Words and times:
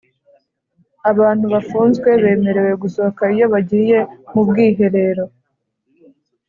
Abantu 1.11 1.45
bafunzwe 1.53 2.09
bemerewe 2.23 2.71
gusohoka 2.83 3.23
iyo 3.35 3.45
bagiye 3.53 3.99
mu 4.33 4.41
bwiherero 4.47 5.25